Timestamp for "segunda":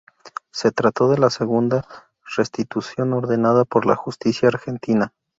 1.29-1.85